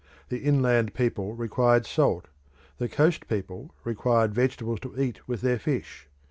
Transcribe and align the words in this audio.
The 0.29 0.39
inland 0.39 0.95
people 0.95 1.35
required 1.35 1.85
salt; 1.85 2.27
the 2.79 2.89
coast 2.89 3.27
people 3.27 3.69
required 3.83 4.33
vegetables 4.33 4.79
to 4.79 4.99
eat 4.99 5.27
with 5.27 5.41
their 5.41 5.59
fish. 5.59 6.07